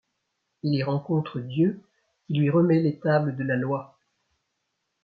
Il 0.63 0.73
y 0.73 0.81
rencontre 0.81 1.39
Dieu 1.39 1.79
qui 2.25 2.33
lui 2.33 2.49
remet 2.49 2.79
les 2.79 2.97
tables 2.99 3.35
de 3.35 3.43
la 3.43 3.55
Loi. 3.55 3.99